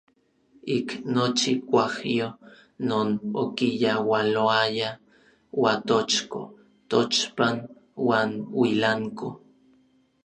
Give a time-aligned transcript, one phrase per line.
[0.77, 2.27] Ik nochi kuajyo
[2.87, 3.09] non
[3.43, 4.89] okiyaualoaya
[5.63, 6.41] Uatochko,
[6.89, 7.55] Tochpan
[8.05, 9.29] uan Uilanko.